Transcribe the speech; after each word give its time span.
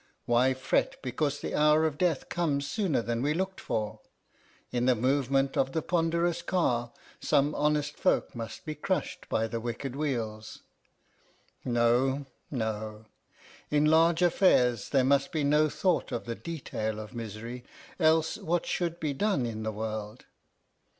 Why 0.25 0.55
fret 0.55 0.99
because 1.03 1.39
the 1.41 1.53
hour 1.53 1.85
of 1.85 1.99
death 1.99 2.27
comes 2.27 2.65
sooner 2.65 3.03
than 3.03 3.21
we 3.21 3.35
looked 3.35 3.61
for? 3.61 3.99
In 4.71 4.87
the 4.87 4.95
movement 4.95 5.55
of 5.55 5.73
the 5.73 5.83
ponderous 5.83 6.41
car, 6.41 6.91
some 7.19 7.53
honest 7.53 7.97
folk 7.99 8.33
must 8.33 8.65
be 8.65 8.73
crushed 8.73 9.29
by 9.29 9.45
the 9.45 9.59
wicked 9.59 9.95
wheels. 9.95 10.63
No, 11.63 12.25
no, 12.49 13.05
in 13.69 13.85
large 13.85 14.23
affairs 14.23 14.89
there 14.89 15.03
must 15.03 15.31
be 15.31 15.43
no 15.43 15.69
thought 15.69 16.11
of 16.11 16.25
the 16.25 16.33
detail 16.33 16.99
of 16.99 17.13
misery, 17.13 17.63
else 17.99 18.37
what 18.39 18.65
should 18.65 18.99
be 18.99 19.13
done 19.13 19.45
in 19.45 19.61
the 19.61 19.71
world! 19.71 20.25